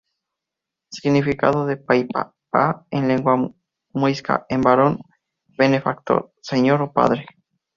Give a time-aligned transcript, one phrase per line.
[0.89, 3.51] Significado de Paipa: "Pa", en lengua
[3.93, 4.97] muisca, es ‘varón’,
[5.59, 7.27] ‘benefactor’, ‘señor’ o ‘padre’.